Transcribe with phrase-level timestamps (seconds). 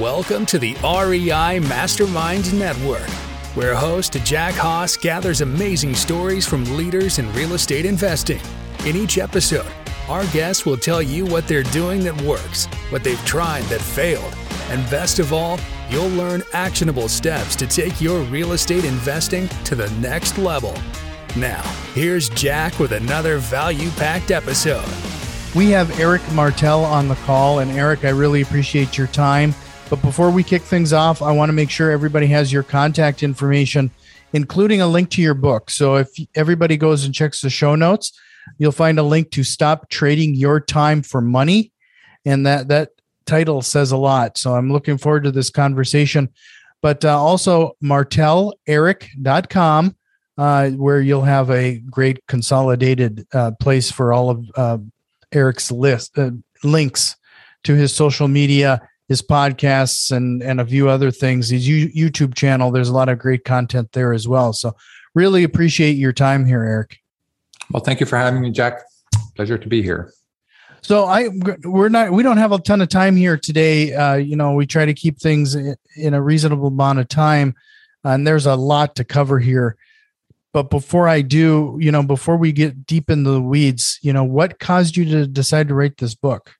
[0.00, 3.06] Welcome to the REI Masterminds Network,
[3.54, 8.40] where host Jack Haas gathers amazing stories from leaders in real estate investing.
[8.86, 9.70] In each episode,
[10.08, 14.34] our guests will tell you what they're doing that works, what they've tried that failed,
[14.70, 15.60] and best of all,
[15.90, 20.74] you'll learn actionable steps to take your real estate investing to the next level.
[21.36, 21.60] Now,
[21.92, 24.88] here's Jack with another value packed episode.
[25.54, 27.58] We have Eric Martel on the call.
[27.58, 29.52] And Eric, I really appreciate your time.
[29.90, 33.24] But before we kick things off, I want to make sure everybody has your contact
[33.24, 33.90] information,
[34.32, 35.68] including a link to your book.
[35.68, 38.12] So if everybody goes and checks the show notes,
[38.56, 41.72] you'll find a link to Stop Trading Your Time for Money.
[42.24, 42.90] And that, that
[43.26, 44.38] title says a lot.
[44.38, 46.28] So I'm looking forward to this conversation.
[46.82, 49.96] But uh, also, marteleric.com,
[50.38, 54.78] uh, where you'll have a great consolidated uh, place for all of uh,
[55.32, 56.30] Eric's list uh,
[56.62, 57.16] links
[57.64, 61.48] to his social media, his podcasts, and and a few other things.
[61.48, 62.70] His YouTube channel.
[62.70, 64.52] There's a lot of great content there as well.
[64.52, 64.76] So
[65.14, 67.00] really appreciate your time here, Eric.
[67.72, 68.82] Well, thank you for having me, Jack.
[69.34, 70.12] Pleasure to be here.
[70.80, 71.28] So I
[71.64, 73.92] we're not we don't have a ton of time here today.
[73.92, 77.56] Uh, you know, we try to keep things in a reasonable amount of time,
[78.04, 79.76] and there's a lot to cover here.
[80.52, 84.24] But before I do, you know, before we get deep into the weeds, you know,
[84.24, 86.54] what caused you to decide to write this book?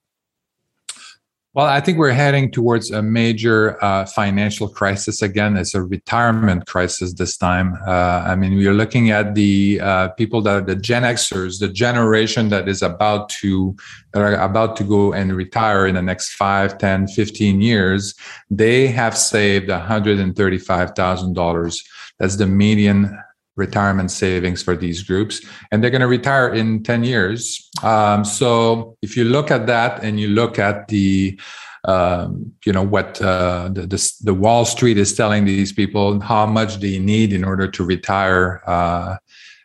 [1.52, 5.56] Well, I think we're heading towards a major uh, financial crisis again.
[5.56, 7.76] It's a retirement crisis this time.
[7.84, 11.58] Uh, I mean, we are looking at the uh, people that are the Gen Xers,
[11.58, 13.74] the generation that is about to
[14.12, 18.14] that are about to go and retire in the next 5, 10, 15 years.
[18.48, 21.84] They have saved $135,000.
[22.20, 23.18] That's the median
[23.56, 27.68] retirement savings for these groups and they're going to retire in 10 years.
[27.82, 31.38] Um, so if you look at that and you look at the
[31.84, 36.44] um, you know what uh, the, the, the, wall street is telling these people how
[36.44, 39.16] much they need in order to retire uh,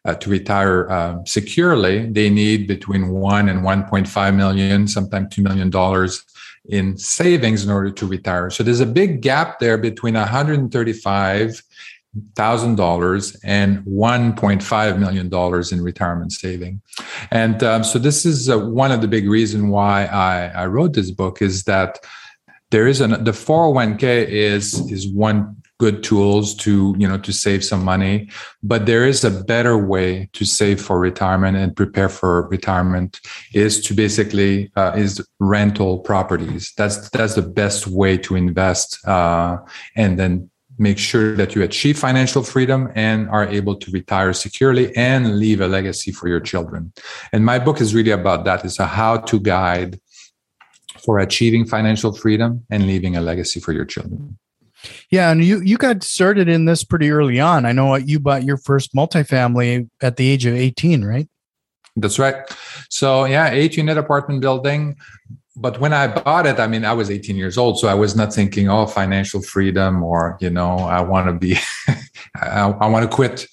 [0.05, 5.70] uh, to retire um, securely they need between 1 and 1.5 million sometimes 2 million
[5.70, 6.23] dollars
[6.70, 8.49] in savings in order to retire.
[8.49, 11.64] So there's a big gap there between 135
[12.36, 16.81] thousand dollars and 1.5 million dollars in retirement saving.
[17.31, 20.93] And um, so this is uh, one of the big reason why I, I wrote
[20.93, 21.99] this book is that
[22.71, 27.64] there is an the 401k is is one good tools to you know to save
[27.64, 28.30] some money
[28.64, 33.20] but there is a better way to save for retirement and prepare for retirement
[33.54, 36.73] is to basically uh, is rental properties.
[36.77, 39.58] That's that's the best way to invest uh,
[39.95, 44.95] and then make sure that you achieve financial freedom and are able to retire securely
[44.95, 46.91] and leave a legacy for your children.
[47.31, 48.65] And my book is really about that.
[48.65, 49.99] It's a how to guide
[51.03, 54.37] for achieving financial freedom and leaving a legacy for your children.
[55.09, 57.65] Yeah, and you you got started in this pretty early on.
[57.65, 61.27] I know you bought your first multifamily at the age of 18, right?
[61.95, 62.36] That's right.
[62.89, 64.97] So yeah, eight unit apartment building
[65.55, 68.16] but when I bought it, I mean, I was 18 years old, so I was
[68.16, 71.58] not thinking, oh, financial freedom, or you know, I want to be,
[72.36, 73.48] I, I want to quit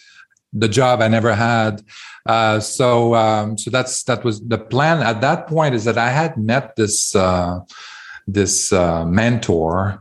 [0.53, 1.83] the job I never had.
[2.27, 5.75] Uh, so, um, so that's that was the plan at that point.
[5.75, 7.61] Is that I had met this uh,
[8.27, 9.99] this uh, mentor,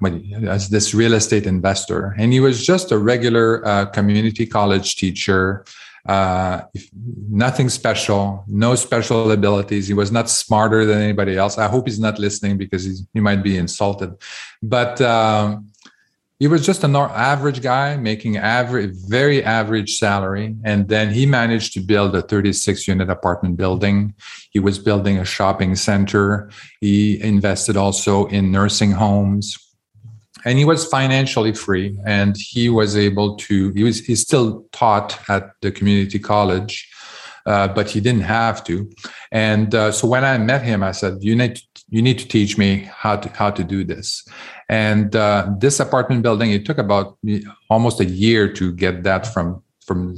[0.47, 5.65] as this real estate investor, and he was just a regular uh, community college teacher
[6.07, 6.61] uh,
[7.29, 9.87] nothing special, no special abilities.
[9.87, 11.57] He was not smarter than anybody else.
[11.57, 14.15] I hope he's not listening because he might be insulted.
[14.63, 15.71] But um,
[16.39, 20.55] he was just an average guy making average, very average salary.
[20.63, 24.15] And then he managed to build a 36 unit apartment building.
[24.49, 26.49] He was building a shopping center.
[26.79, 29.55] He invested also in nursing homes
[30.45, 35.19] and he was financially free and he was able to he was he still taught
[35.29, 36.87] at the community college
[37.45, 38.89] uh, but he didn't have to.
[39.31, 42.27] And uh, so when i met him i said you need to, you need to
[42.27, 44.27] teach me how to how to do this.
[44.69, 47.17] And uh, this apartment building it took about
[47.69, 50.15] almost a year to get that from from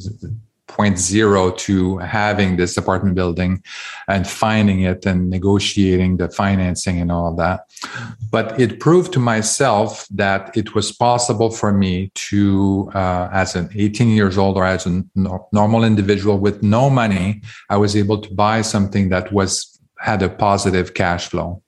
[0.68, 3.63] point zero to having this apartment building
[4.07, 7.69] and finding it and negotiating the financing and all that.
[8.31, 13.69] But it proved to myself that it was possible for me to, uh, as an
[13.75, 18.33] 18 years old or as a normal individual with no money, I was able to
[18.33, 21.62] buy something that was had a positive cash flow.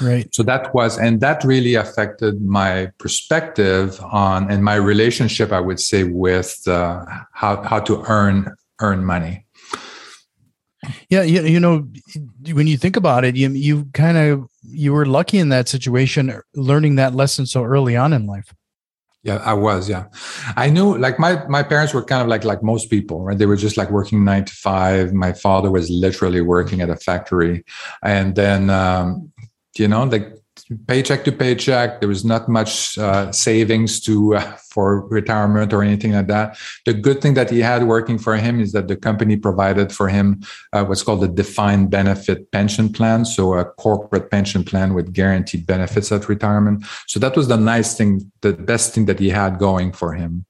[0.00, 0.32] Right.
[0.34, 5.80] So that was, and that really affected my perspective on and my relationship, I would
[5.80, 9.46] say, with uh, how how to earn earn money.
[11.08, 11.88] Yeah, you, you know,
[12.52, 16.40] when you think about it, you you kind of you were lucky in that situation,
[16.54, 18.52] learning that lesson so early on in life.
[19.24, 19.88] Yeah, I was.
[19.88, 20.04] Yeah,
[20.54, 20.98] I knew.
[20.98, 23.38] Like my my parents were kind of like like most people, right?
[23.38, 25.14] They were just like working nine to five.
[25.14, 27.64] My father was literally working at a factory,
[28.02, 29.32] and then um,
[29.78, 30.34] you know, like
[30.86, 32.00] paycheck to paycheck.
[32.00, 36.58] There was not much uh, savings to uh, for retirement or anything like that.
[36.84, 40.08] The good thing that he had working for him is that the company provided for
[40.08, 40.42] him
[40.72, 45.66] uh, what's called a defined benefit pension plan, so a corporate pension plan with guaranteed
[45.66, 46.84] benefits at retirement.
[47.06, 50.44] So that was the nice thing, the best thing that he had going for him.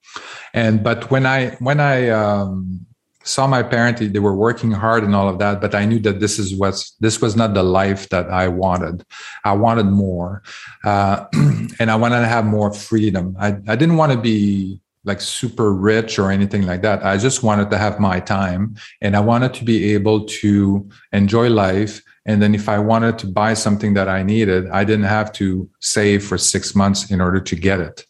[0.53, 2.87] And but when I when I um,
[3.25, 6.21] saw my parents they were working hard and all of that but i knew that
[6.21, 9.05] this is what's this was not the life that i wanted.
[9.45, 10.43] I wanted more
[10.85, 11.27] uh,
[11.79, 13.37] and i wanted to have more freedom.
[13.39, 17.05] I, I didn't want to be like super rich or anything like that.
[17.05, 21.49] I just wanted to have my time and i wanted to be able to enjoy
[21.49, 25.31] life and then if i wanted to buy something that i needed i didn't have
[25.33, 28.07] to save for six months in order to get it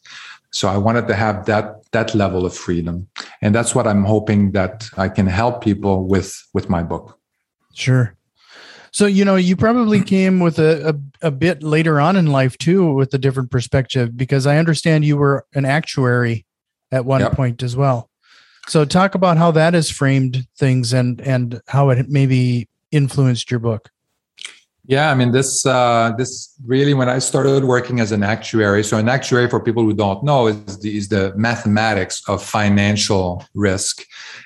[0.54, 3.08] so I wanted to have that that level of freedom,
[3.42, 7.18] and that's what I'm hoping that I can help people with with my book.
[7.74, 8.14] Sure.
[8.92, 12.56] So you know, you probably came with a, a, a bit later on in life
[12.56, 16.46] too, with a different perspective, because I understand you were an actuary
[16.92, 17.32] at one yep.
[17.32, 18.08] point as well.
[18.68, 23.58] So talk about how that has framed things and and how it maybe influenced your
[23.58, 23.90] book.
[24.86, 28.84] Yeah, I mean this uh, this really when I started working as an actuary.
[28.84, 33.42] So an actuary, for people who don't know, is the, is the mathematics of financial
[33.54, 34.04] risk.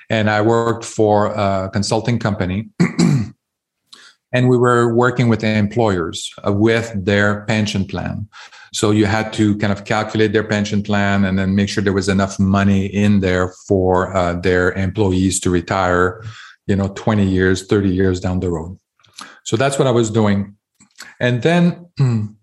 [0.09, 2.69] And I worked for a consulting company,
[4.31, 8.29] and we were working with employers uh, with their pension plan.
[8.71, 11.91] So you had to kind of calculate their pension plan and then make sure there
[11.91, 16.23] was enough money in there for uh, their employees to retire,
[16.67, 18.77] you know, 20 years, 30 years down the road.
[19.43, 20.55] So that's what I was doing.
[21.19, 21.87] And then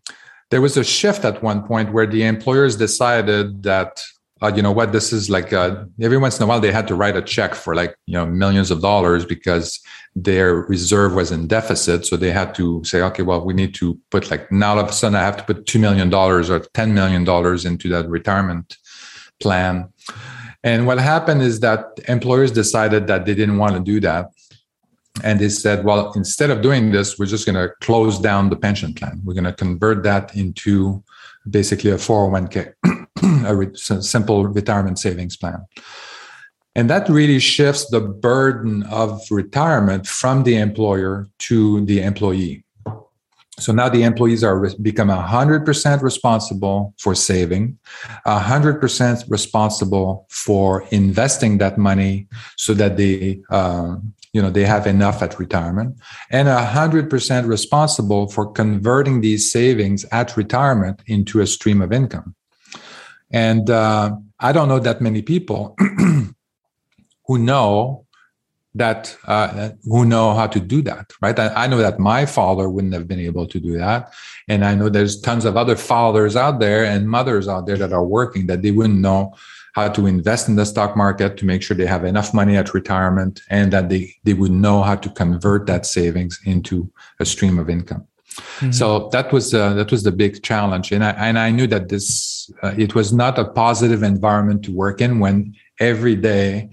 [0.51, 4.03] there was a shift at one point where the employers decided that,
[4.43, 6.87] uh, you know what, this is like uh, every once in a while they had
[6.89, 9.81] to write a check for like, you know, millions of dollars because
[10.15, 12.07] their reserve was in deficit.
[12.07, 14.89] So they had to say, okay, well, we need to put like now all of
[14.89, 17.23] a sudden I have to put $2 million or $10 million
[17.67, 18.77] into that retirement
[19.41, 19.89] plan.
[20.63, 24.31] And what happened is that employers decided that they didn't want to do that
[25.25, 28.57] and they said, well, instead of doing this, we're just going to close down the
[28.57, 29.21] pension plan.
[29.25, 31.03] We're going to convert that into
[31.49, 32.75] basically a 401k,
[33.97, 35.65] a simple retirement savings plan.
[36.75, 42.65] And that really shifts the burden of retirement from the employer to the employee.
[43.59, 47.79] So now the employees are re- become 100% responsible for saving,
[48.27, 55.23] 100% responsible for investing that money so that they um, you know they have enough
[55.23, 55.97] at retirement.
[56.31, 62.35] And 100% responsible for converting these savings at retirement into a stream of income.
[63.31, 65.75] And uh, i don't know that many people
[67.27, 68.05] who know
[68.83, 71.39] that uh, who know how to do that right?
[71.39, 74.13] I, I know that my father wouldn't have been able to do that.
[74.51, 77.95] And i know there's tons of other fathers out there and mothers out there that
[77.99, 79.35] are working that they wouldn't know
[79.77, 82.73] how to invest in the stock market to make sure they have enough money at
[82.73, 86.91] retirement and that they, they would know how to convert that savings into
[87.21, 88.07] a stream of income.
[88.37, 88.71] Mm-hmm.
[88.71, 91.89] So that was uh, that was the big challenge, and I and I knew that
[91.89, 96.69] this uh, it was not a positive environment to work in when every day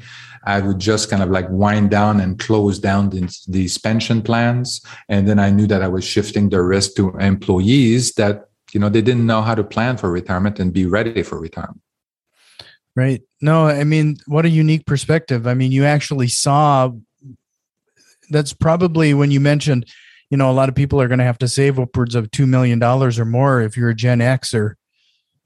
[0.46, 4.82] I would just kind of like wind down and close down these, these pension plans,
[5.08, 8.90] and then I knew that I was shifting the risk to employees that you know
[8.90, 11.80] they didn't know how to plan for retirement and be ready for retirement.
[12.96, 13.22] Right.
[13.42, 15.48] No, I mean, what a unique perspective.
[15.48, 16.92] I mean, you actually saw
[18.30, 19.88] that's probably when you mentioned,
[20.30, 22.48] you know, a lot of people are going to have to save upwards of $2
[22.48, 24.76] million or more if you're a Gen Xer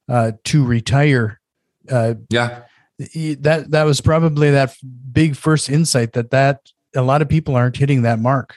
[0.09, 1.39] uh, to retire.
[1.89, 2.63] Uh, yeah.
[2.97, 4.75] That, that was probably that
[5.11, 6.61] big first insight that that
[6.95, 8.55] a lot of people aren't hitting that mark.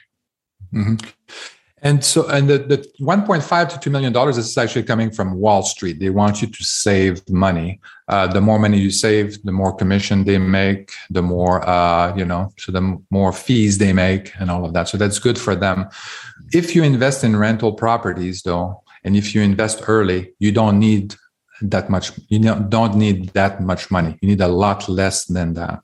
[0.73, 0.97] Mm-hmm.
[1.82, 5.62] And so, and the, the 1.5 to 2 million dollars is actually coming from Wall
[5.62, 5.99] Street.
[5.99, 7.80] They want you to save money.
[8.08, 12.25] Uh, the more money you save, the more commission they make, the more, uh, you
[12.25, 14.88] know, so the more fees they make and all of that.
[14.88, 15.88] So that's good for them.
[16.52, 21.14] If you invest in rental properties though, and if you invest early, you don't need
[21.62, 24.18] that much, you don't need that much money.
[24.20, 25.80] You need a lot less than that.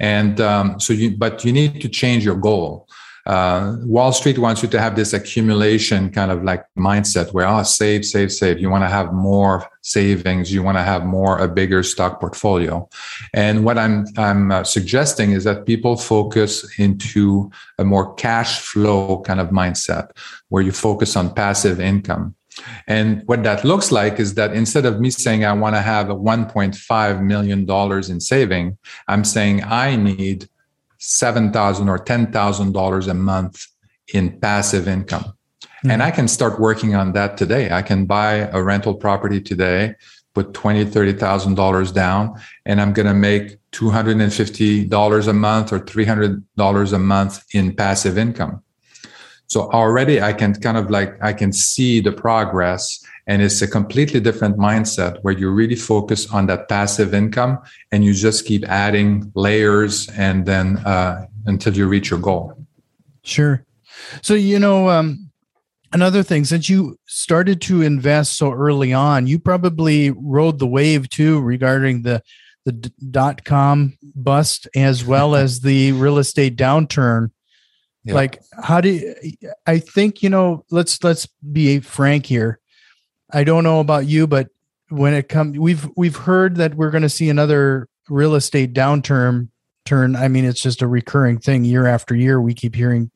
[0.00, 2.88] And um, so you, but you need to change your goal
[3.26, 7.62] uh, Wall Street wants you to have this accumulation kind of like mindset where, oh,
[7.62, 8.58] save, save, save.
[8.58, 10.52] You want to have more savings.
[10.52, 12.88] You want to have more, a bigger stock portfolio.
[13.34, 19.20] And what I'm, I'm uh, suggesting is that people focus into a more cash flow
[19.22, 20.10] kind of mindset
[20.48, 22.34] where you focus on passive income.
[22.86, 26.10] And what that looks like is that instead of me saying I want to have
[26.10, 28.76] a 1.5 million dollars in saving,
[29.08, 30.48] I'm saying I need
[31.00, 33.66] seven thousand or ten thousand dollars a month
[34.14, 35.24] in passive income.
[35.24, 35.90] Mm-hmm.
[35.90, 37.70] And I can start working on that today.
[37.70, 39.94] I can buy a rental property today,
[40.34, 45.26] put twenty, thirty thousand dollars down, and I'm gonna make two hundred and fifty dollars
[45.26, 48.62] a month or three hundred dollars a month in passive income.
[49.46, 53.68] So already I can kind of like I can see the progress and it's a
[53.68, 57.58] completely different mindset where you really focus on that passive income
[57.92, 62.58] and you just keep adding layers and then uh, until you reach your goal.
[63.22, 63.64] Sure.
[64.20, 65.30] So you know um,
[65.92, 71.08] another thing since you started to invest so early on, you probably rode the wave
[71.08, 72.22] too regarding the
[72.66, 72.72] the
[73.10, 77.30] dot com bust as well as the real estate downturn
[78.04, 78.14] yeah.
[78.14, 79.14] Like, how do you,
[79.66, 82.58] I think, you know, let's, let's be frank here.
[83.32, 84.48] I don't know about you, but
[84.88, 89.48] when it comes, we've, we've heard that we're going to see another real estate downturn
[89.84, 90.16] turn.
[90.16, 92.40] I mean, it's just a recurring thing year after year.
[92.40, 93.10] We keep hearing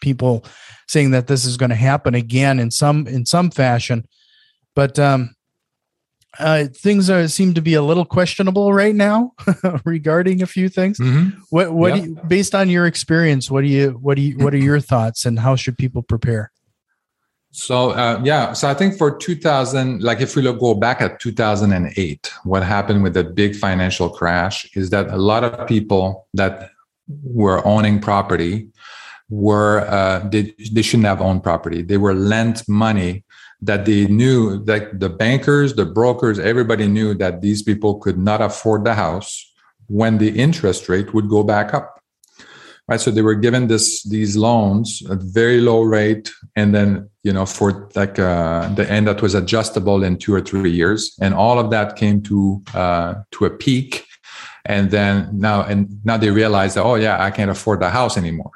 [0.00, 0.44] people
[0.86, 4.06] saying that this is going to happen again in some, in some fashion.
[4.74, 5.34] But, um,
[6.38, 9.32] uh, things are seem to be a little questionable right now
[9.84, 10.98] regarding a few things.
[10.98, 11.40] Mm-hmm.
[11.50, 12.02] What what yeah.
[12.02, 14.78] do you, based on your experience, what do you what do you what are your
[14.78, 16.52] thoughts and how should people prepare?
[17.50, 21.18] So uh, yeah, so I think for 2000, like if we look go back at
[21.18, 26.70] 2008, what happened with the big financial crash is that a lot of people that
[27.22, 28.68] were owning property
[29.30, 31.82] were uh, they, they shouldn't have owned property.
[31.82, 33.24] They were lent money
[33.60, 38.40] that they knew that the bankers, the brokers, everybody knew that these people could not
[38.40, 39.52] afford the house
[39.88, 41.97] when the interest rate would go back up.
[42.88, 42.98] Right.
[42.98, 46.32] So they were given this these loans at very low rate.
[46.56, 50.40] And then, you know, for like uh, the end that was adjustable in two or
[50.40, 51.14] three years.
[51.20, 54.06] And all of that came to uh, to a peak.
[54.64, 58.16] And then now and now they realize that, oh yeah, I can't afford the house
[58.16, 58.52] anymore.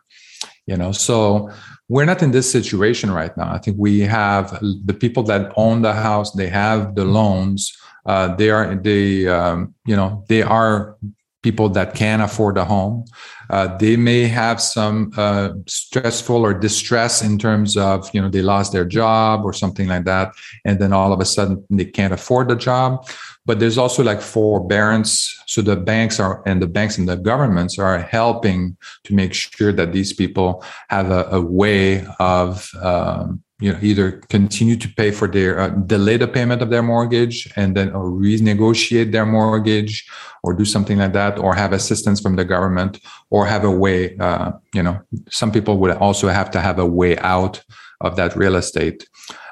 [0.66, 1.50] You know, so
[1.88, 3.52] we're not in this situation right now.
[3.52, 7.76] I think we have the people that own the house, they have the loans.
[8.06, 10.96] Uh, they are they um, you know they are
[11.42, 13.04] people that can afford a home.
[13.50, 18.42] Uh, they may have some uh, stressful or distress in terms of you know they
[18.42, 20.32] lost their job or something like that,
[20.64, 23.04] and then all of a sudden they can't afford the job
[23.44, 27.78] but there's also like forbearance so the banks are and the banks and the governments
[27.78, 33.72] are helping to make sure that these people have a, a way of um, you
[33.72, 37.76] know either continue to pay for their uh, delay the payment of their mortgage and
[37.76, 40.08] then or renegotiate their mortgage
[40.42, 42.98] or do something like that or have assistance from the government
[43.30, 45.00] or have a way uh, you know
[45.30, 47.62] some people would also have to have a way out
[48.02, 49.08] of that real estate.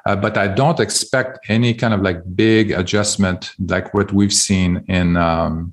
[0.07, 4.85] Uh, but I don't expect any kind of like big adjustment like what we've seen
[4.88, 5.73] in um,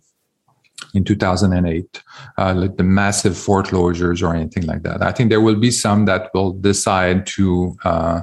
[0.98, 2.04] in 2008,
[2.38, 5.02] uh, like the massive foreclosures or anything like that.
[5.02, 8.22] I think there will be some that will decide to, uh,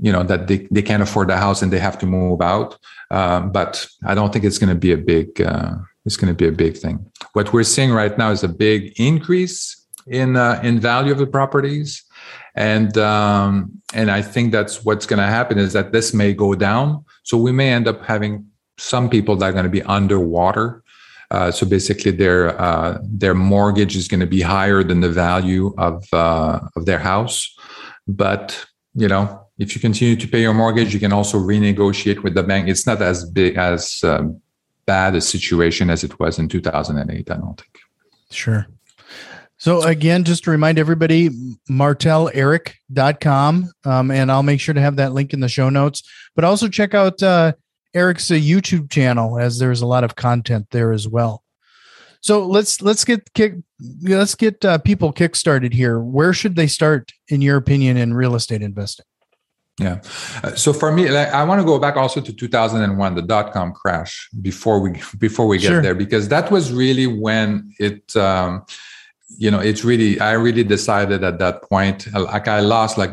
[0.00, 2.78] you know, that they, they can't afford the house and they have to move out.
[3.10, 6.36] Um, but I don't think it's going to be a big uh, it's going to
[6.36, 7.10] be a big thing.
[7.32, 11.26] What we're seeing right now is a big increase in uh, in value of the
[11.26, 12.04] properties
[12.54, 16.54] and um, and I think that's what's going to happen is that this may go
[16.54, 17.04] down.
[17.24, 18.46] So we may end up having
[18.78, 20.83] some people that are going to be underwater.
[21.34, 25.74] Uh, so basically, their uh, their mortgage is going to be higher than the value
[25.78, 27.52] of uh, of their house.
[28.06, 28.64] But
[28.94, 32.44] you know, if you continue to pay your mortgage, you can also renegotiate with the
[32.44, 32.68] bank.
[32.68, 34.40] It's not as big as um,
[34.86, 37.28] bad a situation as it was in 2008.
[37.28, 37.78] I don't think.
[38.30, 38.68] Sure.
[39.56, 41.30] So again, just to remind everybody,
[41.68, 43.72] marteleric.com.
[43.84, 46.04] Um, and I'll make sure to have that link in the show notes.
[46.36, 47.54] But also check out uh,
[47.94, 51.42] Eric's a YouTube channel as there's a lot of content there as well.
[52.20, 53.56] So let's let's get kick
[54.02, 56.00] let's get uh, people kickstarted here.
[56.00, 59.04] Where should they start, in your opinion, in real estate investing?
[59.78, 60.00] Yeah.
[60.42, 63.52] Uh, so for me, like, I want to go back also to 2001, the dot
[63.52, 65.82] com crash before we before we get sure.
[65.82, 68.64] there, because that was really when it um,
[69.38, 73.10] you know, it's really, I really decided at that point, like I lost like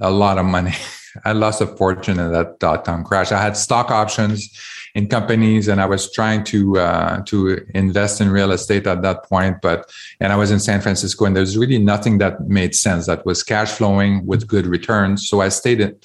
[0.00, 0.74] a lot of money.
[1.24, 3.32] I lost a fortune in that dot com crash.
[3.32, 4.50] I had stock options
[4.94, 9.24] in companies, and I was trying to uh, to invest in real estate at that
[9.24, 9.56] point.
[9.62, 9.90] But
[10.20, 13.42] and I was in San Francisco, and there's really nothing that made sense that was
[13.42, 15.28] cash flowing with good returns.
[15.28, 15.96] So I stayed in.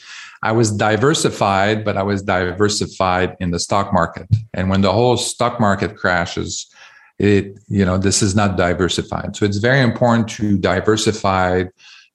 [0.44, 4.28] I was diversified, but I was diversified in the stock market.
[4.54, 6.68] And when the whole stock market crashes,
[7.18, 9.36] it you know this is not diversified.
[9.36, 11.64] So it's very important to diversify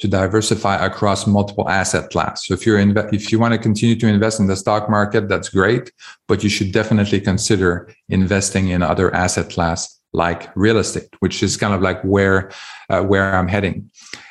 [0.01, 2.47] to diversify across multiple asset class.
[2.47, 2.79] So if you're
[3.13, 5.93] if you want to continue to invest in the stock market, that's great,
[6.27, 11.57] but you should definitely consider investing in other asset class like real estate, which is
[11.57, 12.51] kind of like where
[12.89, 13.91] uh, where I'm heading.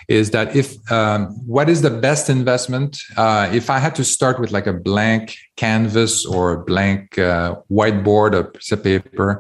[0.09, 2.97] Is that if um, what is the best investment?
[3.15, 7.55] Uh, if I had to start with like a blank canvas or a blank uh,
[7.71, 9.39] whiteboard or piece of paper,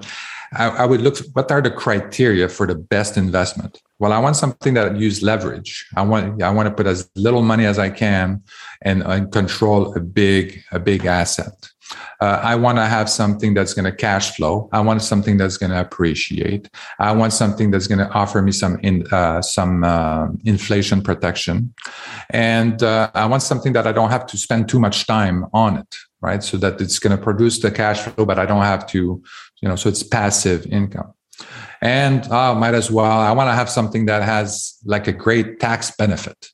[0.53, 1.17] I, I would look.
[1.33, 3.81] What are the criteria for the best investment?
[3.99, 5.85] well i want something that use leverage.
[5.95, 8.41] I want i want to put as little money as i can
[8.81, 11.69] and, and control a big a big asset.
[12.21, 14.69] Uh, i want to have something that's going to cash flow.
[14.71, 16.69] I want something that's going to appreciate.
[16.99, 21.73] I want something that's going to offer me some in uh, some uh, inflation protection.
[22.31, 25.77] And uh, i want something that i don't have to spend too much time on
[25.77, 28.85] it right so that it's going to produce the cash flow but i don't have
[28.85, 29.21] to
[29.61, 31.13] you know so it's passive income
[31.81, 33.19] and oh, might as well.
[33.19, 36.49] I want to have something that has like a great tax benefit.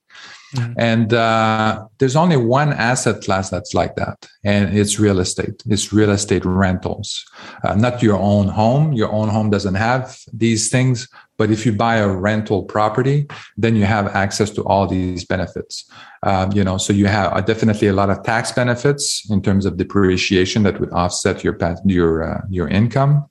[0.56, 0.74] Mm-hmm.
[0.78, 5.64] And uh, there's only one asset class that's like that, and it's real estate.
[5.68, 7.26] It's real estate rentals,
[7.64, 8.94] uh, not your own home.
[8.94, 11.08] Your own home doesn't have these things,
[11.38, 15.90] but if you buy a rental property, then you have access to all these benefits.
[16.24, 19.66] Um, you know, so you have uh, definitely a lot of tax benefits in terms
[19.66, 23.30] of depreciation that would offset your your uh, your income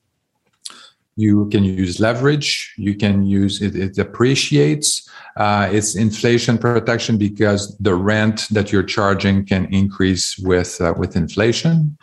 [1.16, 2.75] you can use leverage.
[2.76, 8.85] You can use it it appreciates uh, it's inflation protection because the rent that you're
[8.85, 11.97] charging can increase with uh, with inflation.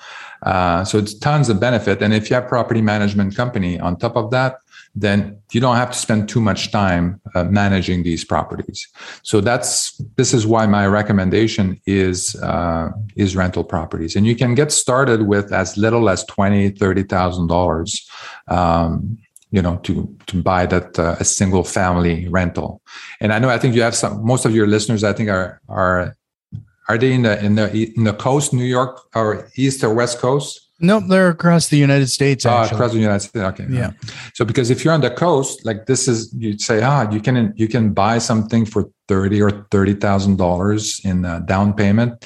[0.44, 2.02] Uh, so it's tons of benefit.
[2.02, 4.58] And if you have property management company on top of that
[4.94, 8.88] then you don't have to spend too much time uh, managing these properties.
[9.24, 14.56] So that's this is why my recommendation is uh, is rental properties, and you can
[14.56, 18.10] get started with as little as twenty, thirty thousand um, dollars.
[19.54, 22.82] You know, to to buy that uh, a single family rental,
[23.20, 24.26] and I know I think you have some.
[24.26, 26.16] Most of your listeners, I think, are are
[26.88, 30.20] are they in the in the in the coast, New York, or east or west
[30.20, 30.71] coast?
[30.82, 32.46] Nope, they're across the United States.
[32.46, 33.46] Uh, across the United States.
[33.46, 33.68] Okay.
[33.70, 33.92] Yeah.
[34.34, 37.54] So because if you're on the coast, like this is, you'd say, ah, you can
[37.56, 42.26] you can buy something for thirty or thirty thousand dollars in down payment.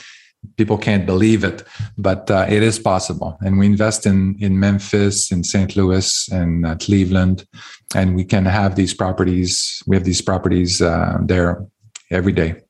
[0.57, 1.63] People can't believe it,
[1.97, 3.37] but uh, it is possible.
[3.41, 5.75] And we invest in in Memphis, in St.
[5.75, 7.45] Louis, and uh, Cleveland,
[7.93, 9.83] and we can have these properties.
[9.85, 11.65] We have these properties uh, there
[12.09, 12.61] every day.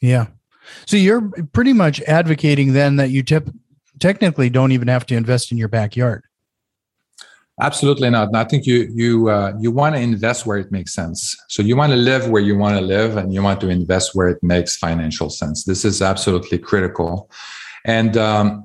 [0.00, 0.26] Yeah.
[0.86, 3.50] So you're pretty much advocating then that you tip
[4.00, 6.24] technically don't even have to invest in your backyard.
[7.60, 8.34] Absolutely not.
[8.34, 11.36] I think you you uh, you want to invest where it makes sense.
[11.48, 14.14] So you want to live where you want to live, and you want to invest
[14.14, 15.64] where it makes financial sense.
[15.64, 17.28] This is absolutely critical,
[17.84, 18.64] and um,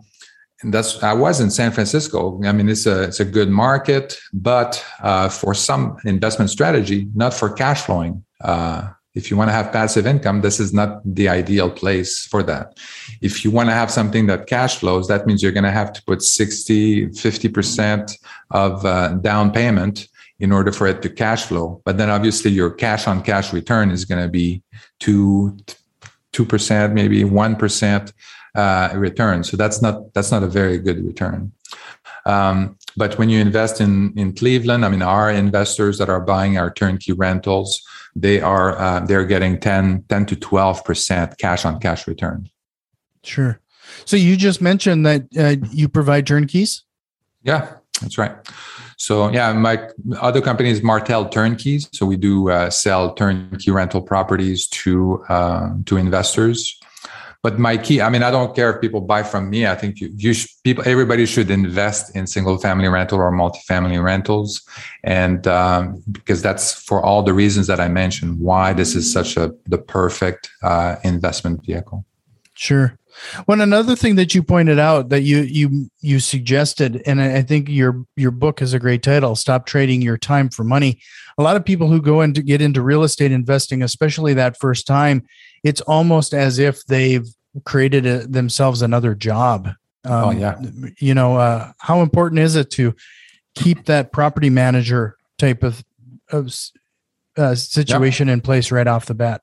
[0.62, 2.40] and that's I was in San Francisco.
[2.44, 7.34] I mean, it's a it's a good market, but uh, for some investment strategy, not
[7.34, 8.24] for cash flowing.
[8.42, 12.42] Uh, if you want to have passive income, this is not the ideal place for
[12.44, 12.78] that.
[13.22, 15.94] If you want to have something that cash flows, that means you're going to have
[15.94, 18.18] to put 60, 50%
[18.52, 20.08] of uh, down payment
[20.40, 21.82] in order for it to cash flow.
[21.86, 24.64] But then obviously your cash on cash return is going to be
[25.00, 25.58] two,
[26.34, 28.14] 2%, maybe 1%
[28.56, 29.44] uh, return.
[29.44, 31.52] So that's not, that's not a very good return.
[32.26, 36.58] Um, but when you invest in, in Cleveland, I mean, our investors that are buying
[36.58, 37.82] our turnkey rentals,
[38.16, 42.50] they are uh, they're getting 10, 10 to 12% cash on cash return.
[43.24, 43.60] Sure.
[44.06, 46.84] So you just mentioned that uh, you provide turnkeys?
[47.44, 48.36] Yeah, that's right.
[48.98, 49.90] So yeah, my
[50.22, 51.90] other company is Martel Turnkeys.
[51.92, 56.80] So we do uh, sell turnkey rental properties to uh, to investors
[57.44, 59.68] but my key i mean i don't care if people buy from me.
[59.68, 64.02] I think you, you sh- people everybody should invest in single family rental or multifamily
[64.02, 64.62] rentals.
[65.04, 69.38] And um, because that's for all the reasons that i mentioned why this is such
[69.38, 72.06] a the perfect uh, investment vehicle.
[72.56, 72.98] Sure.
[73.48, 77.70] Well another thing that you pointed out that you you you suggested and i think
[77.70, 81.00] your your book is a great title stop trading your time for money.
[81.38, 84.88] A lot of people who go into get into real estate investing especially that first
[84.88, 85.26] time
[85.64, 87.28] it's almost as if they've
[87.66, 89.70] created a, themselves another job.
[90.06, 90.62] Oh, um, oh yeah.
[91.00, 92.96] You know, uh, how important is it to
[93.56, 95.84] keep that property manager type of,
[96.32, 96.54] of
[97.38, 98.34] uh, situation yep.
[98.34, 99.42] in place right off the bat?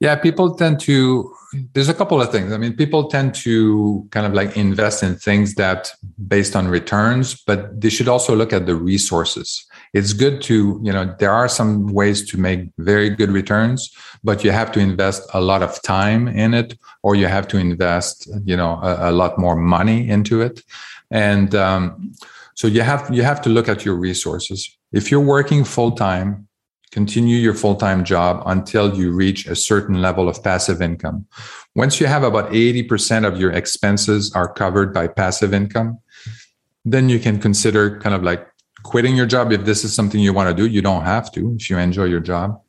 [0.00, 1.34] Yeah, people tend to.
[1.72, 2.52] There's a couple of things.
[2.52, 5.90] I mean, people tend to kind of like invest in things that
[6.28, 9.66] based on returns, but they should also look at the resources.
[9.94, 14.44] It's good to, you know, there are some ways to make very good returns, but
[14.44, 18.28] you have to invest a lot of time in it, or you have to invest,
[18.44, 20.62] you know, a, a lot more money into it.
[21.10, 22.12] And um,
[22.54, 24.76] so you have you have to look at your resources.
[24.92, 26.48] If you're working full time,
[26.90, 31.26] continue your full-time job until you reach a certain level of passive income
[31.74, 35.98] once you have about 80% of your expenses are covered by passive income
[36.84, 38.47] then you can consider kind of like
[38.82, 41.54] quitting your job if this is something you want to do you don't have to
[41.58, 42.60] if you enjoy your job.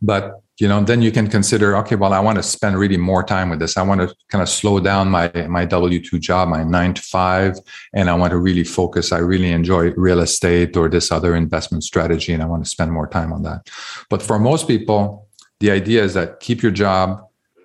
[0.00, 3.22] But you know then you can consider okay well i want to spend really more
[3.22, 3.76] time with this.
[3.76, 7.58] I want to kind of slow down my my w2 job my 9 to 5
[7.94, 9.12] and i want to really focus.
[9.12, 12.92] I really enjoy real estate or this other investment strategy and i want to spend
[12.92, 13.68] more time on that.
[14.10, 15.28] But for most people
[15.60, 17.22] the idea is that keep your job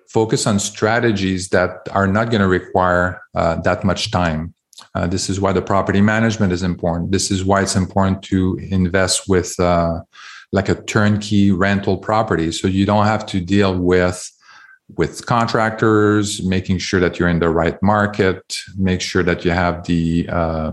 [0.08, 4.54] focus on strategies that are not going to require uh, that much time
[4.94, 7.12] uh, this is why the property management is important.
[7.12, 10.00] This is why it's important to invest with uh,
[10.52, 12.52] like a turnkey rental property.
[12.52, 14.30] So you don't have to deal with
[14.96, 19.82] with contractors making sure that you're in the right market make sure that you have
[19.86, 20.72] the uh,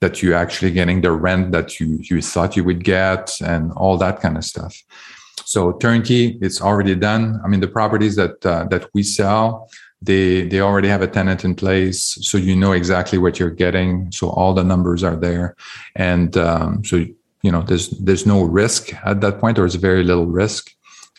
[0.00, 3.96] that you're actually getting the rent that you you thought you would get and all
[3.96, 4.76] that kind of stuff.
[5.44, 7.40] So turnkey it's already done.
[7.44, 9.68] I mean the properties that uh, that we sell
[10.02, 14.10] they they already have a tenant in place so you know exactly what you're getting
[14.10, 15.56] so all the numbers are there.
[15.96, 17.04] And um, so
[17.42, 20.70] you know there's there's no risk at that point or it's very little risk.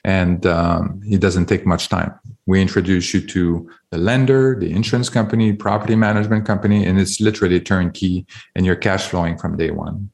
[0.05, 2.13] And um, it doesn't take much time.
[2.45, 7.59] We introduce you to the lender the insurance company property management company and it's literally
[7.61, 10.09] turnkey and you're cash flowing from day one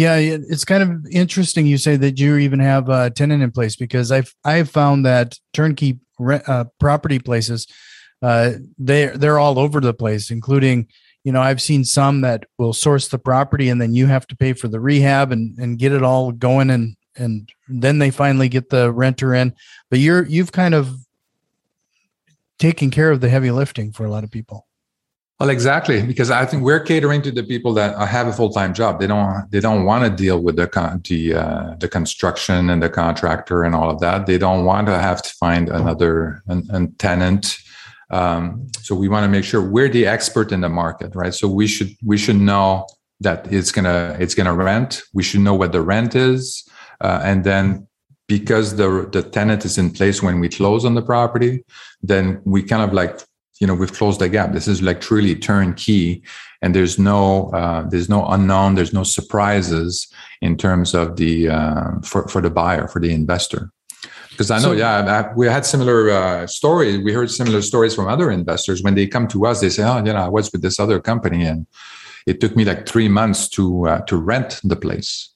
[0.00, 3.76] yeah it's kind of interesting you say that you even have a tenant in place
[3.76, 5.98] because i've i've found that turnkey
[6.46, 7.66] uh, property places
[8.22, 10.86] uh, they they're all over the place including
[11.24, 14.36] you know i've seen some that will source the property and then you have to
[14.36, 18.48] pay for the rehab and and get it all going and and then they finally
[18.48, 19.54] get the renter in.
[19.90, 20.94] But you're you've kind of
[22.58, 24.66] taken care of the heavy lifting for a lot of people
[25.40, 29.00] well exactly because i think we're catering to the people that have a full-time job
[29.00, 30.68] they don't they don't want to deal with the
[31.08, 34.98] the uh, the construction and the contractor and all of that they don't want to
[34.98, 37.58] have to find another an, an tenant
[38.10, 41.32] um, so we want to make sure we're the expert in the market, right?
[41.32, 42.86] So we should we should know
[43.20, 45.02] that it's gonna it's gonna rent.
[45.14, 46.68] We should know what the rent is,
[47.00, 47.86] uh, and then
[48.26, 51.64] because the the tenant is in place when we close on the property,
[52.02, 53.20] then we kind of like
[53.60, 54.52] you know we've closed the gap.
[54.52, 56.22] This is like truly turnkey,
[56.62, 61.90] and there's no uh, there's no unknown, there's no surprises in terms of the uh,
[62.02, 63.70] for for the buyer for the investor
[64.40, 66.98] because I know, so, yeah, I, we had similar uh, stories.
[67.04, 69.60] We heard similar stories from other investors when they come to us.
[69.60, 71.66] They say, "Oh, you know, I was with this other company, and
[72.26, 75.29] it took me like three months to uh, to rent the place."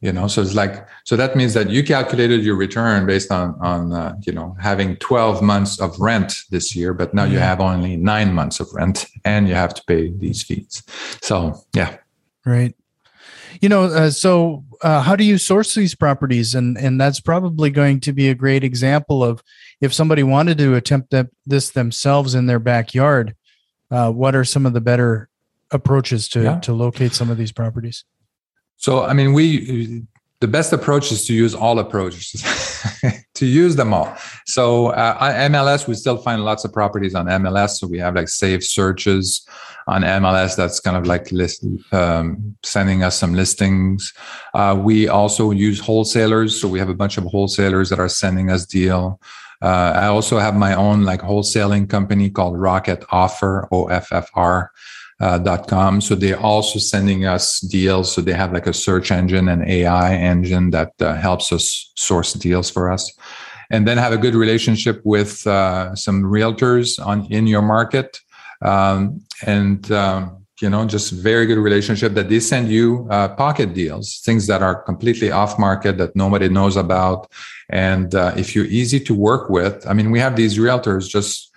[0.00, 3.56] You know, so it's like so that means that you calculated your return based on
[3.60, 7.60] on uh, you know having twelve months of rent this year, but now you have
[7.60, 10.84] only nine months of rent, and you have to pay these fees.
[11.20, 11.96] So yeah,
[12.46, 12.76] right.
[13.60, 16.54] You know, uh, so uh, how do you source these properties?
[16.54, 19.42] And and that's probably going to be a great example of
[19.80, 23.34] if somebody wanted to attempt that, this themselves in their backyard.
[23.90, 25.28] Uh, what are some of the better
[25.72, 26.60] approaches to yeah.
[26.60, 28.04] to locate some of these properties?
[28.78, 30.02] So, I mean, we
[30.40, 32.30] the best approach is to use all approaches
[33.34, 37.70] to use them all so uh, mls we still find lots of properties on mls
[37.70, 39.44] so we have like save searches
[39.88, 44.12] on MLS that's kind of like list, um, sending us some listings.
[44.52, 46.60] Uh, we also use wholesalers.
[46.60, 49.18] So we have a bunch of wholesalers that are sending us deal.
[49.62, 54.70] Uh, I also have my own like wholesaling company called Rocket Offr, O-F-F-R.
[55.20, 56.00] Uh, com.
[56.00, 58.12] So they're also sending us deals.
[58.12, 62.34] So they have like a search engine and AI engine that uh, helps us source
[62.34, 63.12] deals for us.
[63.70, 68.20] And then have a good relationship with uh, some realtors on in your market
[68.62, 73.74] um, and um, you know just very good relationship that they send you uh, pocket
[73.74, 77.30] deals things that are completely off market that nobody knows about
[77.70, 81.47] and uh, if you're easy to work with i mean we have these realtors just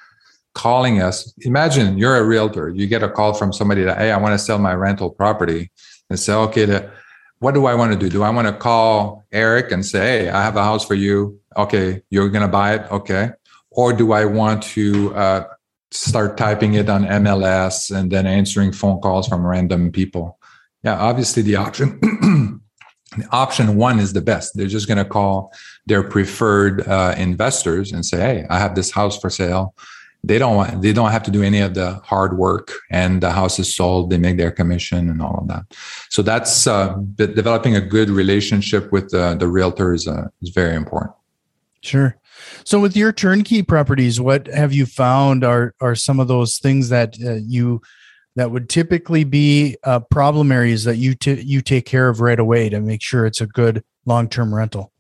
[0.53, 4.17] calling us imagine you're a realtor you get a call from somebody that hey i
[4.17, 5.71] want to sell my rental property
[6.09, 6.91] and say okay the,
[7.39, 10.29] what do i want to do do i want to call eric and say hey
[10.29, 13.29] i have a house for you okay you're going to buy it okay
[13.69, 15.45] or do i want to uh,
[15.91, 20.39] start typing it on MLS and then answering phone calls from random people.
[20.83, 22.61] Yeah, obviously the option.
[23.31, 24.55] option one is the best.
[24.55, 25.53] They're just going to call
[25.85, 29.75] their preferred uh, investors and say, "Hey, I have this house for sale."
[30.23, 33.31] They don't want, they don't have to do any of the hard work, and the
[33.31, 34.11] house is sold.
[34.11, 35.63] They make their commission and all of that.
[36.09, 40.75] So that's uh, developing a good relationship with the the realtor is uh, is very
[40.75, 41.13] important.
[41.81, 42.15] Sure.
[42.63, 46.89] So with your turnkey properties, what have you found are are some of those things
[46.89, 47.81] that uh, you
[48.35, 52.39] that would typically be uh, problem areas that you t- you take care of right
[52.39, 54.90] away to make sure it's a good long term rental?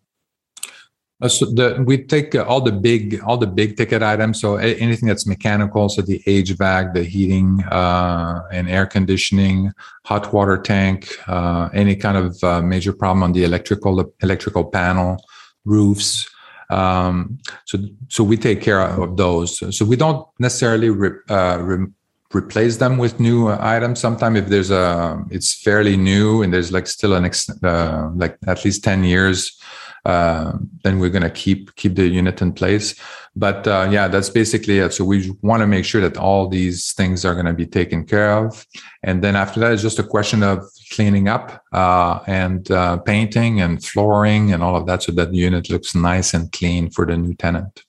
[1.21, 4.41] Uh, so the, we take uh, all the big all the big ticket items.
[4.41, 9.71] So anything that's mechanical, so the HVAC, the heating uh, and air conditioning,
[10.05, 15.23] hot water tank, uh, any kind of uh, major problem on the electrical electrical panel,
[15.63, 16.27] roofs.
[16.71, 19.77] Um, so so we take care of those.
[19.77, 21.87] So we don't necessarily re, re,
[22.33, 26.87] replace them with new items sometime if there's a it's fairly new and there's like
[26.87, 29.59] still an ex, uh, like at least 10 years
[30.05, 32.95] uh, then we're going to keep keep the unit in place.
[33.35, 34.93] But uh, yeah that's basically it.
[34.93, 38.05] So we want to make sure that all these things are going to be taken
[38.05, 38.65] care of.
[39.03, 43.61] And then after that it's just a question of cleaning up uh, and uh, painting
[43.61, 47.05] and flooring and all of that so that the unit looks nice and clean for
[47.05, 47.83] the new tenant.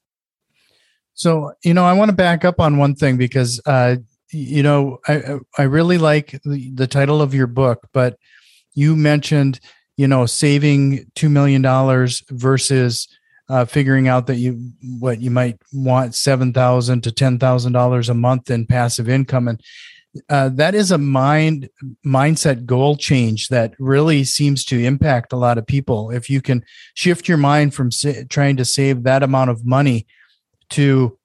[1.15, 3.97] So, you know, I want to back up on one thing because uh,
[4.33, 8.19] you know, I I really like the, the title of your book, but
[8.75, 9.61] you mentioned,
[9.97, 13.09] you know, saving two million dollars versus
[13.49, 18.09] uh, figuring out that you what you might want seven thousand to ten thousand dollars
[18.09, 19.61] a month in passive income, and
[20.29, 21.69] uh, that is a mind
[22.05, 26.11] mindset goal change that really seems to impact a lot of people.
[26.11, 30.07] If you can shift your mind from sa- trying to save that amount of money
[30.71, 31.19] to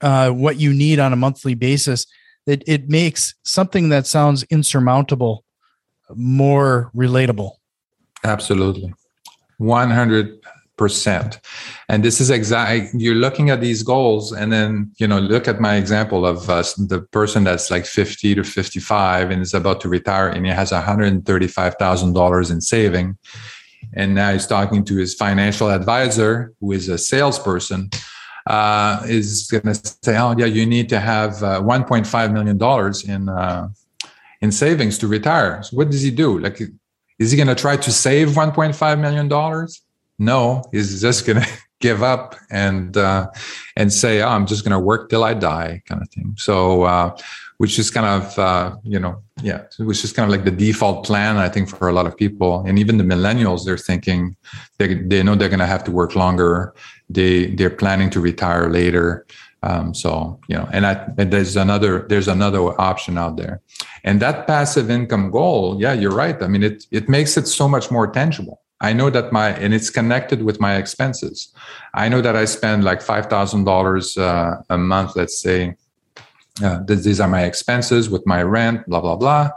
[0.00, 2.06] uh, what you need on a monthly basis,
[2.46, 5.44] it, it makes something that sounds insurmountable
[6.14, 7.57] more relatable.
[8.24, 8.92] Absolutely.
[9.60, 11.40] 100%.
[11.88, 15.60] And this is exactly, you're looking at these goals and then, you know, look at
[15.60, 19.88] my example of uh, the person that's like 50 to 55 and is about to
[19.88, 23.18] retire and he has $135,000 in saving.
[23.94, 27.90] And now he's talking to his financial advisor, who is a salesperson
[28.48, 33.04] uh, is going to say, "Oh, yeah, you need to have uh, 1.5 million dollars
[33.04, 33.68] in uh,
[34.40, 36.38] in savings to retire." So what does he do?
[36.38, 36.60] Like,
[37.18, 39.82] is he going to try to save 1.5 million dollars?
[40.18, 41.48] No, he's just going to
[41.80, 43.28] give up and uh,
[43.76, 46.34] and say, "Oh, I'm just going to work till I die," kind of thing.
[46.36, 47.16] So, uh,
[47.58, 51.06] which is kind of uh, you know, yeah, which is kind of like the default
[51.06, 53.64] plan, I think, for a lot of people, and even the millennials.
[53.64, 54.36] They're thinking
[54.78, 56.74] they they know they're going to have to work longer
[57.08, 59.26] they they're planning to retire later.
[59.68, 63.60] Um, so you know, and, I, and there's another there's another option out there,
[64.02, 66.42] and that passive income goal, yeah, you're right.
[66.42, 68.62] I mean, it it makes it so much more tangible.
[68.80, 71.52] I know that my and it's connected with my expenses.
[71.92, 75.16] I know that I spend like five thousand uh, dollars a month.
[75.16, 75.74] Let's say
[76.64, 79.50] uh, these are my expenses with my rent, blah blah blah.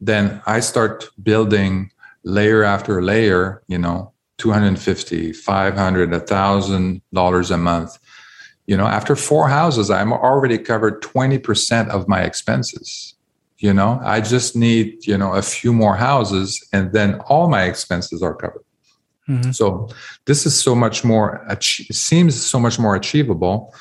[0.00, 1.90] Then I start building
[2.24, 3.62] layer after layer.
[3.68, 7.98] You know, 250 500 1000 dollars a month
[8.70, 13.14] you know after four houses i'm already covered 20% of my expenses.
[13.58, 17.64] You know i just need you know a few more houses and then all my
[17.64, 18.64] expenses are covered.
[19.28, 19.50] Mm-hmm.
[19.50, 19.88] so
[20.24, 21.28] this is so much more
[21.60, 23.74] seems so much more achievable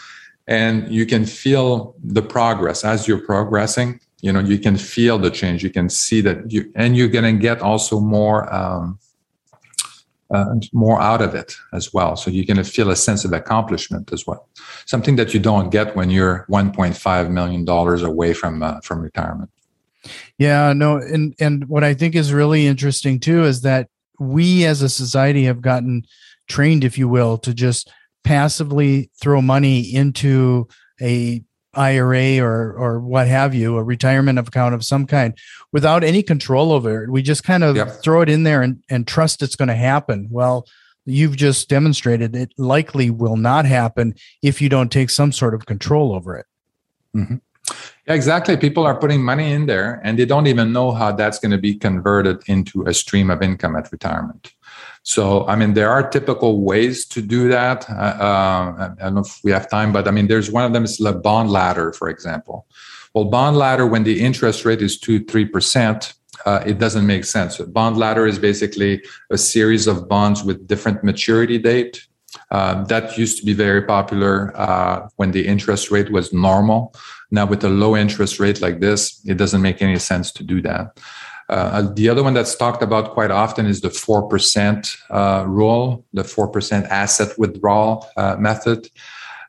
[0.47, 2.83] and you can feel the progress.
[2.83, 3.89] As you're progressing
[4.25, 5.63] you know you can feel the change.
[5.63, 8.99] You can see that you and you're going to get also more um,
[10.31, 12.15] uh, more out of it as well.
[12.15, 14.47] So you're going to feel a sense of accomplishment as well,
[14.85, 19.49] something that you don't get when you're 1.5 million dollars away from uh, from retirement.
[20.37, 23.89] Yeah, no, and and what I think is really interesting too is that
[24.19, 26.05] we as a society have gotten
[26.47, 27.91] trained, if you will, to just
[28.23, 30.67] passively throw money into
[31.01, 31.41] a
[31.79, 35.35] IRA or or what have you, a retirement account of some kind,
[35.71, 37.09] without any control over it.
[37.09, 38.01] We just kind of yep.
[38.03, 40.27] throw it in there and, and trust it's going to happen.
[40.29, 40.67] Well,
[41.05, 44.13] you've just demonstrated it likely will not happen
[44.43, 46.45] if you don't take some sort of control over it.
[47.15, 47.35] Mm-hmm.
[48.09, 48.57] Exactly.
[48.57, 51.59] People are putting money in there and they don't even know how that's going to
[51.59, 54.51] be converted into a stream of income at retirement.
[55.03, 57.87] So, I mean, there are typical ways to do that.
[57.89, 60.73] Uh, uh, I don't know if we have time, but I mean, there's one of
[60.73, 62.65] them is the bond ladder, for example.
[63.13, 66.13] Well, bond ladder, when the interest rate is two, three percent,
[66.45, 67.57] uh, it doesn't make sense.
[67.57, 72.07] Bond ladder is basically a series of bonds with different maturity date.
[72.51, 76.93] Uh, that used to be very popular uh, when the interest rate was normal.
[77.31, 80.61] Now, with a low interest rate like this, it doesn't make any sense to do
[80.61, 80.97] that.
[81.49, 86.21] Uh, the other one that's talked about quite often is the 4% uh, rule, the
[86.21, 88.87] 4% asset withdrawal uh, method.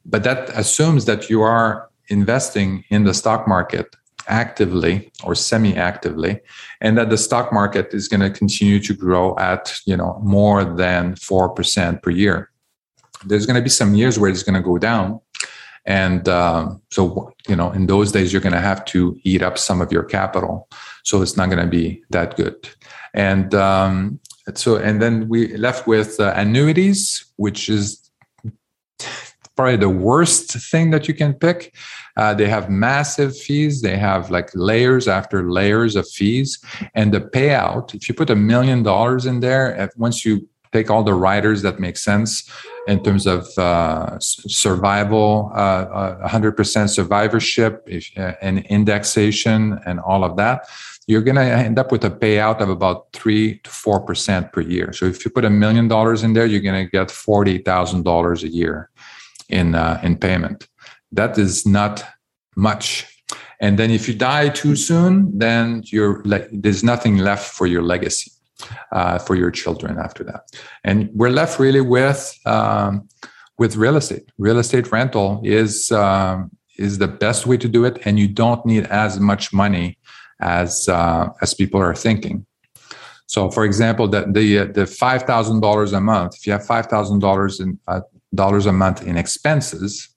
[0.07, 3.95] But that assumes that you are investing in the stock market
[4.29, 6.40] actively or semi-actively
[6.81, 10.62] and that the stock market is going to continue to grow at you know more
[10.62, 12.51] than 4% per year
[13.26, 15.20] there's going to be some years where it's going to go down.
[15.87, 19.59] And um, so you know in those days you're going to have to eat up
[19.59, 20.68] some of your capital.
[21.04, 22.68] So it's not going to be that good.
[23.14, 24.20] And um,
[24.54, 28.11] so and then we left with uh, annuities which is
[29.56, 31.74] probably the worst thing that you can pick.
[32.16, 33.83] Uh, they have massive fees.
[33.83, 36.59] They have like layers after layers of fees.
[36.94, 41.02] And the payout if you put a million dollars in there once you take all
[41.02, 42.48] the riders that make sense
[42.87, 50.24] in terms of uh, survival, uh, 100% uh, survivorship if, uh, and indexation and all
[50.24, 50.66] of that,
[51.06, 54.61] you're going to end up with a payout of about three to four percent per
[54.61, 54.92] year.
[54.92, 58.04] So if you put a million dollars in there, you're going to get forty thousand
[58.04, 58.90] dollars a year
[59.48, 60.68] in uh, in payment.
[61.11, 62.04] That is not
[62.54, 63.06] much.
[63.61, 67.83] And then if you die too soon, then you're le- there's nothing left for your
[67.83, 68.30] legacy
[68.92, 70.42] uh, for your children after that.
[70.85, 73.09] And we're left really with um,
[73.59, 74.31] with real estate.
[74.38, 78.64] Real estate rental is um, is the best way to do it, and you don't
[78.64, 79.99] need as much money
[80.40, 82.46] as uh, as people are thinking.
[83.27, 86.37] So, for example, the the, the five thousand dollars a month.
[86.37, 88.01] If you have five thousand dollars in uh,
[88.35, 90.09] dollars a month in expenses,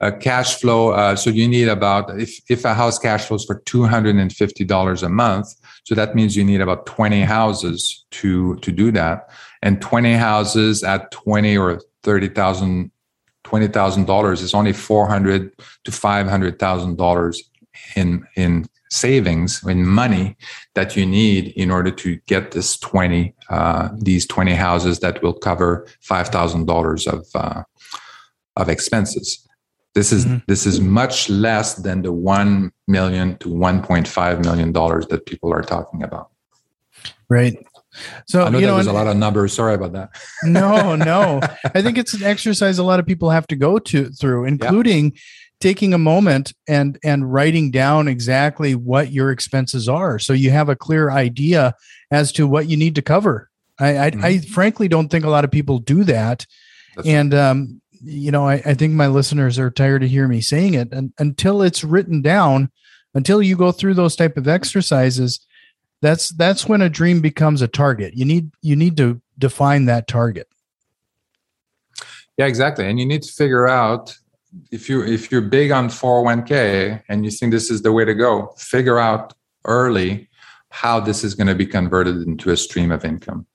[0.00, 0.90] a cash flow.
[0.90, 4.32] Uh, so you need about if if a house cash flows for two hundred and
[4.32, 5.48] fifty dollars a month,
[5.86, 9.30] so that means you need about twenty houses to to do that,
[9.62, 12.90] and twenty houses at twenty or thirty thousand.
[13.44, 15.52] Twenty thousand dollars is only four hundred
[15.84, 17.40] to five hundred thousand dollars
[17.94, 20.36] in in savings in money
[20.74, 25.32] that you need in order to get this 20 uh, these 20 houses that will
[25.32, 27.62] cover $5000 of uh,
[28.56, 29.45] of expenses
[29.96, 30.44] this is mm-hmm.
[30.46, 35.24] this is much less than the one million to one point five million dollars that
[35.24, 36.28] people are talking about.
[37.30, 37.56] Right.
[38.28, 39.54] So I know you know, there's a lot of numbers.
[39.54, 40.10] Sorry about that.
[40.44, 41.40] no, no.
[41.74, 45.12] I think it's an exercise a lot of people have to go to through, including
[45.12, 45.20] yeah.
[45.60, 50.68] taking a moment and and writing down exactly what your expenses are, so you have
[50.68, 51.74] a clear idea
[52.10, 53.48] as to what you need to cover.
[53.80, 54.24] I I, mm-hmm.
[54.26, 56.44] I frankly don't think a lot of people do that,
[56.96, 60.40] That's and um, you know, I, I think my listeners are tired of hearing me
[60.40, 60.92] saying it.
[60.92, 62.70] And until it's written down,
[63.14, 65.40] until you go through those type of exercises,
[66.02, 68.14] that's that's when a dream becomes a target.
[68.14, 70.48] You need you need to define that target.
[72.36, 72.86] Yeah, exactly.
[72.86, 74.14] And you need to figure out
[74.70, 78.14] if you if you're big on 401k and you think this is the way to
[78.14, 80.28] go, figure out early
[80.70, 83.46] how this is going to be converted into a stream of income.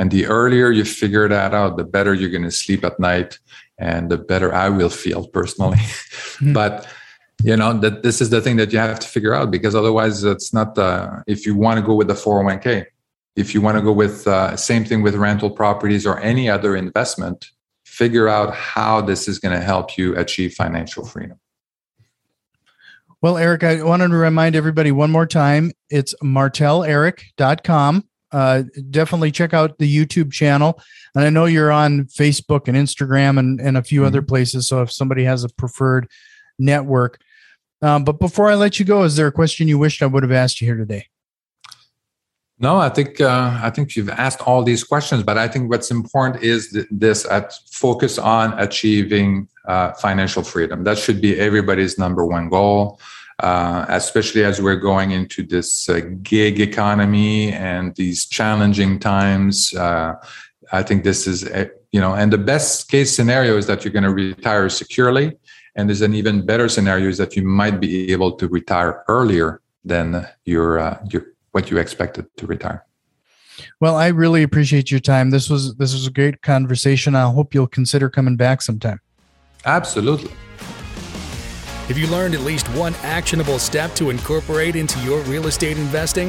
[0.00, 3.38] And the earlier you figure that out, the better you're going to sleep at night
[3.76, 5.76] and the better I will feel personally.
[5.76, 6.52] Mm-hmm.
[6.60, 6.88] But
[7.42, 10.24] you know that this is the thing that you have to figure out because otherwise
[10.24, 12.86] it's not uh, if you want to go with the 401k
[13.36, 16.76] if you want to go with uh, same thing with rental properties or any other
[16.76, 17.50] investment
[17.84, 21.38] figure out how this is going to help you achieve financial freedom
[23.22, 29.54] well eric i wanted to remind everybody one more time it's marteleric.com uh, definitely check
[29.54, 30.80] out the YouTube channel.
[31.14, 34.08] And I know you're on Facebook and Instagram and, and a few mm-hmm.
[34.08, 34.68] other places.
[34.68, 36.08] So if somebody has a preferred
[36.58, 37.20] network.
[37.82, 40.22] Um, but before I let you go, is there a question you wished I would
[40.22, 41.06] have asked you here today?
[42.58, 45.90] No, I think uh, I think you've asked all these questions, but I think what's
[45.90, 50.84] important is th- this: at focus on achieving uh, financial freedom.
[50.84, 53.00] That should be everybody's number one goal
[53.40, 59.74] uh, especially as we're going into this uh, gig economy and these challenging times.
[59.74, 60.14] Uh,
[60.72, 63.92] I think this is, a, you know, and the best case scenario is that you're
[63.92, 65.36] going to retire securely.
[65.74, 69.60] And there's an even better scenario is that you might be able to retire earlier
[69.84, 72.84] than your, uh, your what you expected to retire.
[73.80, 75.30] Well, I really appreciate your time.
[75.30, 77.14] This was this was a great conversation.
[77.14, 79.00] I hope you'll consider coming back sometime.
[79.64, 80.30] Absolutely.
[81.90, 86.28] Have you learned at least one actionable step to incorporate into your real estate investing?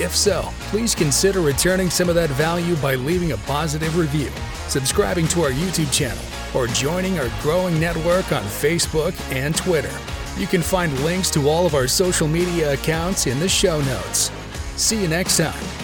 [0.00, 4.30] If so, please consider returning some of that value by leaving a positive review,
[4.68, 9.92] subscribing to our YouTube channel, or joining our growing network on Facebook and Twitter.
[10.38, 14.30] You can find links to all of our social media accounts in the show notes.
[14.76, 15.81] See you next time.